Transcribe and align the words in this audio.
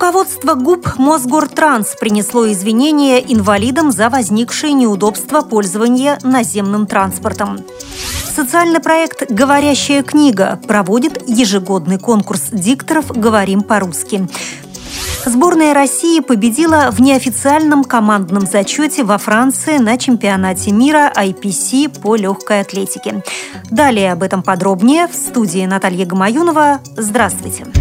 Руководство 0.00 0.54
ГУП 0.54 0.96
«Мосгортранс» 0.96 1.96
принесло 1.98 2.48
извинения 2.52 3.18
инвалидам 3.18 3.90
за 3.90 4.08
возникшие 4.08 4.72
неудобства 4.72 5.40
пользования 5.40 6.20
наземным 6.22 6.86
транспортом. 6.86 7.58
Социальный 8.32 8.78
проект 8.78 9.28
«Говорящая 9.28 10.04
книга» 10.04 10.60
проводит 10.68 11.28
ежегодный 11.28 11.98
конкурс 11.98 12.50
дикторов 12.52 13.10
«Говорим 13.10 13.62
по-русски». 13.62 14.28
Сборная 15.26 15.74
России 15.74 16.20
победила 16.20 16.90
в 16.92 17.00
неофициальном 17.00 17.82
командном 17.82 18.46
зачете 18.46 19.02
во 19.02 19.18
Франции 19.18 19.78
на 19.78 19.98
чемпионате 19.98 20.70
мира 20.70 21.12
IPC 21.12 22.00
по 22.00 22.14
легкой 22.14 22.60
атлетике. 22.60 23.24
Далее 23.68 24.12
об 24.12 24.22
этом 24.22 24.44
подробнее 24.44 25.08
в 25.08 25.14
студии 25.14 25.66
Наталья 25.66 26.06
Гамаюнова. 26.06 26.78
Здравствуйте. 26.96 27.64
Здравствуйте. 27.64 27.77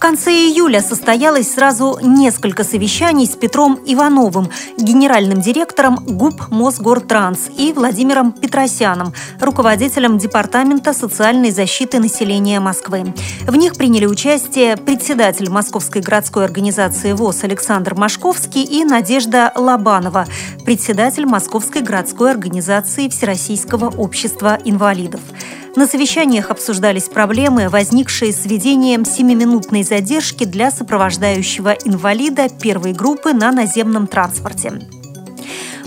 Конце 0.00 0.32
июля 0.32 0.80
состоялось 0.80 1.52
сразу 1.52 1.98
несколько 2.02 2.64
совещаний 2.64 3.26
с 3.26 3.36
Петром 3.36 3.78
Ивановым, 3.84 4.48
генеральным 4.78 5.42
директором 5.42 5.96
ГУП 5.96 6.50
«Мосгортранс» 6.50 7.50
и 7.54 7.72
Владимиром 7.74 8.32
Петросяном, 8.32 9.12
руководителем 9.40 10.16
Департамента 10.16 10.94
социальной 10.94 11.50
защиты 11.50 12.00
населения 12.00 12.60
Москвы. 12.60 13.14
В 13.46 13.54
них 13.54 13.76
приняли 13.76 14.06
участие 14.06 14.78
председатель 14.78 15.50
Московской 15.50 16.00
городской 16.00 16.46
организации 16.46 17.12
ВОЗ 17.12 17.44
Александр 17.44 17.94
Машковский 17.94 18.62
и 18.62 18.84
Надежда 18.84 19.52
Лобанова, 19.54 20.26
председатель 20.64 21.26
Московской 21.26 21.82
городской 21.82 22.30
организации 22.30 23.10
Всероссийского 23.10 23.90
общества 23.90 24.58
инвалидов. 24.64 25.20
На 25.76 25.86
совещаниях 25.86 26.50
обсуждались 26.50 27.08
проблемы, 27.08 27.68
возникшие 27.68 28.32
с 28.32 28.44
введением 28.44 29.04
семиминутной 29.04 29.84
задержки 29.84 30.44
для 30.44 30.70
сопровождающего 30.70 31.76
инвалида 31.84 32.48
первой 32.48 32.92
группы 32.92 33.32
на 33.32 33.52
наземном 33.52 34.08
транспорте. 34.08 34.80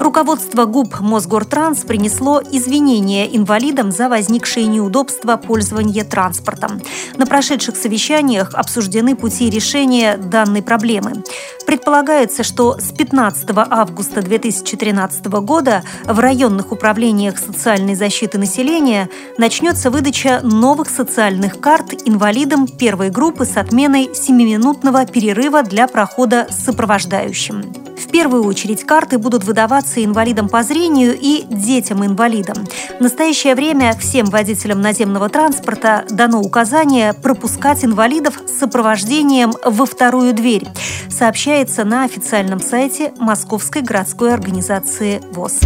Руководство 0.00 0.64
ГУП 0.64 1.00
«Мосгортранс» 1.00 1.80
принесло 1.80 2.40
извинения 2.40 3.26
инвалидам 3.36 3.92
за 3.92 4.08
возникшие 4.08 4.64
неудобства 4.64 5.36
пользования 5.36 6.04
транспортом. 6.04 6.80
На 7.18 7.26
прошедших 7.26 7.76
совещаниях 7.76 8.54
обсуждены 8.54 9.14
пути 9.14 9.50
решения 9.50 10.16
данной 10.16 10.62
проблемы. 10.62 11.22
Предполагается, 11.66 12.44
что 12.44 12.78
с 12.78 12.92
15 12.92 13.50
августа 13.54 14.22
2013 14.22 15.26
года 15.26 15.82
в 16.06 16.18
районных 16.18 16.72
управлениях 16.72 17.36
социальной 17.36 17.94
защиты 17.94 18.38
населения 18.38 19.10
начнется 19.36 19.90
выдача 19.90 20.40
новых 20.42 20.88
социальных 20.88 21.60
карт 21.60 21.92
инвалидам 22.06 22.66
первой 22.66 23.10
группы 23.10 23.44
с 23.44 23.58
отменой 23.58 24.06
7-минутного 24.06 25.04
перерыва 25.04 25.62
для 25.62 25.86
прохода 25.86 26.46
с 26.50 26.64
сопровождающим. 26.64 27.79
В 28.10 28.12
первую 28.12 28.44
очередь 28.44 28.82
карты 28.82 29.18
будут 29.18 29.44
выдаваться 29.44 30.04
инвалидам 30.04 30.48
по 30.48 30.64
зрению 30.64 31.16
и 31.16 31.44
детям-инвалидам. 31.48 32.66
В 32.98 33.00
настоящее 33.00 33.54
время 33.54 33.96
всем 33.96 34.26
водителям 34.26 34.80
наземного 34.80 35.28
транспорта 35.28 36.04
дано 36.10 36.40
указание 36.40 37.14
пропускать 37.14 37.84
инвалидов 37.84 38.42
с 38.48 38.58
сопровождением 38.58 39.52
во 39.64 39.86
вторую 39.86 40.34
дверь, 40.34 40.66
сообщается 41.08 41.84
на 41.84 42.02
официальном 42.02 42.58
сайте 42.58 43.12
Московской 43.20 43.82
городской 43.82 44.34
организации 44.34 45.22
ВОЗ. 45.30 45.60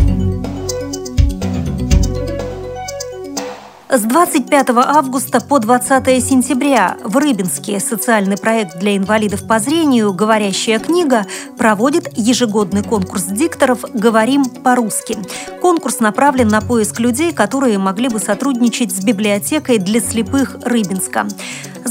С 3.97 4.01
25 4.01 4.71
августа 4.71 5.41
по 5.41 5.61
20 5.61 6.05
сентября 6.21 6.97
в 7.05 7.17
Рыбинске 7.17 7.79
социальный 7.79 8.37
проект 8.37 8.81
для 8.81 8.97
инвалидов 8.97 9.47
по 9.47 9.61
зрению 9.61 10.13
«Говорящая 10.13 10.81
книга» 10.81 11.27
проводит 11.57 12.09
ежегодный 12.19 12.83
конкурс 12.83 13.27
дикторов 13.27 13.85
«Говорим 13.95 14.47
по-русски». 14.47 15.17
Конкурс 15.63 16.01
направлен 16.01 16.49
на 16.49 16.61
поиск 16.61 16.99
людей, 16.99 17.33
которые 17.33 17.79
могли 17.79 18.09
бы 18.09 18.19
сотрудничать 18.19 18.91
с 18.91 19.01
библиотекой 19.01 19.79
для 19.79 20.01
слепых 20.01 20.57
Рыбинска. 20.65 21.29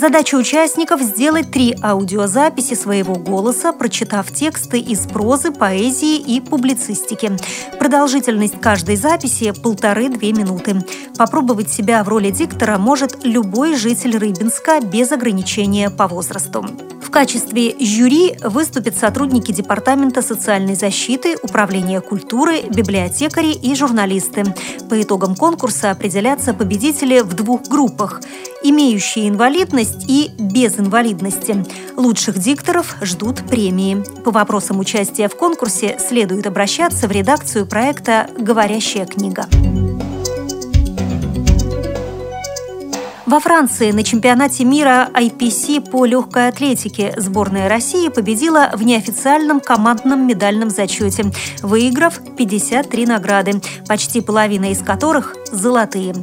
Задача 0.04 0.36
участников– 0.36 1.00
сделать 1.02 1.50
три 1.50 1.74
аудиозаписи 1.82 2.74
своего 2.74 3.16
голоса, 3.16 3.72
прочитав 3.72 4.30
тексты 4.34 4.78
из 4.78 5.08
прозы, 5.08 5.54
поэзии 5.54 6.18
и 6.18 6.42
публицистики. 6.42 7.32
Продолжительность 7.80 8.60
каждой 8.60 8.98
записи– 8.98 9.54
полторы-две 9.64 10.34
минуты. 10.34 10.84
Попробовать 11.18 11.72
себя 11.72 12.04
в 12.04 12.10
роли 12.10 12.32
диктора 12.32 12.78
может 12.78 13.24
любой 13.24 13.78
житель 13.78 14.18
Рыбинска 14.18 14.82
без 14.82 15.14
ограничения 15.14 15.90
по 15.90 16.10
возрасту. 16.10 16.66
Качестве 17.14 17.76
жюри 17.80 18.34
выступят 18.44 18.98
сотрудники 18.98 19.52
Департамента 19.52 20.24
социальной 20.24 20.74
защиты, 20.74 21.38
Управления 21.44 22.02
культуры, 22.02 22.64
библиотекари 22.64 23.52
и 23.54 23.76
журналисты. 23.76 24.44
По 24.90 25.00
итогам 25.00 25.36
конкурса 25.36 25.92
определятся 25.92 26.56
победители 26.56 27.20
в 27.20 27.36
двух 27.36 27.68
группах– 27.68 28.20
имеющие 28.64 29.30
инвалидность 29.30 30.06
и 30.10 30.32
без 30.40 30.80
инвалидности. 30.80 31.64
Лучших 31.96 32.40
дикторов 32.40 32.96
ждут 33.04 33.48
премии. 33.48 34.04
По 34.24 34.32
вопросам 34.32 34.80
участия 34.80 35.30
в 35.30 35.38
конкурсе 35.38 36.00
следует 36.00 36.48
обращаться 36.48 37.08
в 37.08 37.12
редакцию 37.12 37.68
проекта 37.68 38.28
«Говорящая 38.40 39.06
книга». 39.06 39.46
Во 43.34 43.40
Франции 43.40 43.90
на 43.90 44.04
чемпионате 44.04 44.64
мира 44.64 45.10
IPC 45.12 45.90
по 45.90 46.06
легкой 46.06 46.50
атлетике 46.50 47.16
сборная 47.18 47.68
России 47.68 48.10
победила 48.10 48.70
в 48.76 48.84
неофициальном 48.84 49.60
командном 49.60 50.28
медальном 50.28 50.70
зачете, 50.70 51.32
выиграв 51.64 52.20
53 52.38 53.08
награды, 53.08 53.60
почти 53.88 54.22
половина 54.22 54.70
из 54.70 54.84
которых– 54.84 55.36
золотые. 55.52 56.14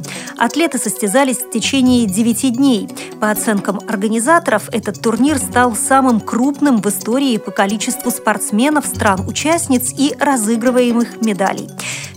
Атлеты 0.41 0.79
состязались 0.79 1.37
в 1.37 1.51
течение 1.51 2.07
9 2.07 2.57
дней. 2.57 2.89
По 3.19 3.29
оценкам 3.29 3.79
организаторов, 3.87 4.69
этот 4.71 4.99
турнир 4.99 5.37
стал 5.37 5.75
самым 5.75 6.19
крупным 6.19 6.81
в 6.81 6.87
истории 6.87 7.37
по 7.37 7.51
количеству 7.51 8.09
спортсменов, 8.09 8.87
стран-участниц 8.87 9.93
и 9.95 10.15
разыгрываемых 10.19 11.21
медалей. 11.21 11.69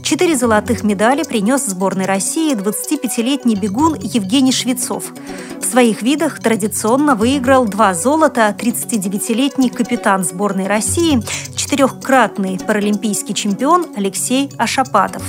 Четыре 0.02 0.36
золотых 0.36 0.84
медали 0.84 1.22
принес 1.22 1.66
сборной 1.66 2.06
России 2.06 2.54
25-летний 2.54 3.56
бегун 3.56 3.94
Евгений 3.94 4.52
Швецов. 4.52 5.12
В 5.60 5.64
своих 5.66 6.00
видах 6.00 6.40
традиционно 6.40 7.16
выиграл 7.16 7.66
два 7.66 7.92
золота 7.92 8.56
39-летний 8.58 9.68
капитан 9.68 10.24
сборной 10.24 10.66
России, 10.66 11.22
четырехкратный 11.54 12.58
паралимпийский 12.58 13.34
чемпион 13.34 13.88
Алексей 13.96 14.48
Ашапатов. 14.56 15.22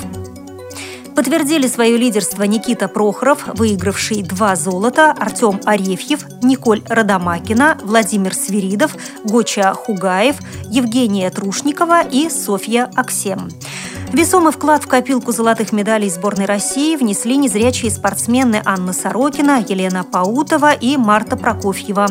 Подтвердили 1.15 1.67
свое 1.67 1.95
лидерство 1.95 2.43
Никита 2.43 2.89
Прохоров, 2.89 3.47
выигравший 3.47 4.21
два 4.21 4.55
золота, 4.57 5.11
Артем 5.11 5.61
Арефьев, 5.63 6.25
Николь 6.43 6.83
Радомакина, 6.89 7.77
Владимир 7.81 8.33
Свиридов, 8.33 8.95
Гоча 9.23 9.73
Хугаев, 9.73 10.35
Евгения 10.69 11.29
Трушникова 11.29 12.01
и 12.05 12.29
Софья 12.29 12.91
Аксем. 12.95 13.49
Весомый 14.11 14.51
вклад 14.51 14.83
в 14.83 14.87
копилку 14.87 15.31
золотых 15.31 15.71
медалей 15.71 16.09
сборной 16.09 16.45
России 16.45 16.95
внесли 16.95 17.37
незрячие 17.37 17.91
спортсмены 17.91 18.61
Анна 18.65 18.93
Сорокина, 18.93 19.63
Елена 19.67 20.03
Паутова 20.03 20.73
и 20.73 20.97
Марта 20.97 21.37
Прокофьева. 21.37 22.07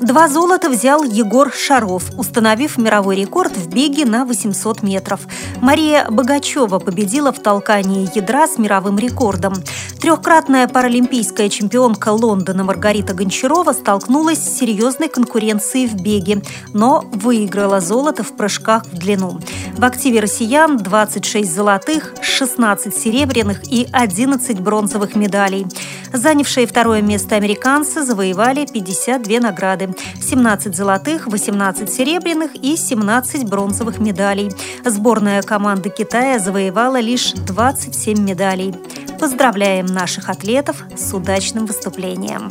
Два 0.00 0.28
золота 0.28 0.68
взял 0.68 1.04
Егор 1.04 1.50
Шаров, 1.50 2.10
установив 2.18 2.76
мировой 2.76 3.16
рекорд 3.16 3.56
в 3.56 3.68
беге 3.68 4.04
на 4.04 4.26
800 4.26 4.82
метров. 4.82 5.20
Мария 5.62 6.06
Богачева 6.10 6.78
победила 6.78 7.32
в 7.32 7.40
толкании 7.40 8.08
ядра 8.14 8.46
с 8.46 8.58
мировым 8.58 8.98
рекордом. 8.98 9.54
Трехкратная 9.98 10.68
паралимпийская 10.68 11.48
чемпионка 11.48 12.10
Лондона 12.10 12.62
Маргарита 12.62 13.14
Гончарова 13.14 13.72
столкнулась 13.72 14.38
с 14.38 14.58
серьезной 14.58 15.08
конкуренцией 15.08 15.86
в 15.88 15.94
беге, 15.94 16.42
но 16.74 17.02
выиграла 17.12 17.80
золото 17.80 18.22
в 18.22 18.36
прыжках 18.36 18.84
в 18.84 18.98
длину. 18.98 19.40
В 19.78 19.84
активе 19.84 20.20
россиян 20.20 20.76
26 20.76 21.50
золотых, 21.50 22.14
16 22.20 22.94
серебряных 22.94 23.66
и 23.72 23.88
11 23.92 24.60
бронзовых 24.60 25.16
медалей. 25.16 25.66
Занявшие 26.12 26.66
второе 26.66 27.02
место 27.02 27.34
американцы 27.36 28.02
завоевали 28.02 28.66
52 28.66 29.40
награды 29.40 29.85
награды. 29.86 29.94
17 30.20 30.74
золотых, 30.74 31.26
18 31.26 31.90
серебряных 31.90 32.54
и 32.54 32.76
17 32.76 33.44
бронзовых 33.44 33.98
медалей. 33.98 34.50
Сборная 34.84 35.42
команды 35.42 35.90
Китая 35.90 36.38
завоевала 36.38 37.00
лишь 37.00 37.32
27 37.32 38.18
медалей. 38.18 38.74
Поздравляем 39.18 39.86
наших 39.86 40.28
атлетов 40.28 40.84
с 40.96 41.14
удачным 41.14 41.66
выступлением. 41.66 42.50